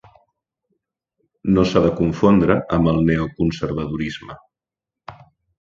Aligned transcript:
No 1.57 1.65
s'ha 1.73 1.83
de 1.83 1.91
confondre 2.01 2.57
amb 2.79 2.91
el 2.95 2.99
neoconservadorisme. 3.11 4.39